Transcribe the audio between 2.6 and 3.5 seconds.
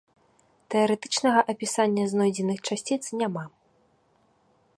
часціц няма.